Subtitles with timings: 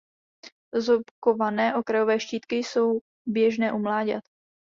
[0.73, 4.23] Zoubkované okrajové štítky jsou běžné u mláďat.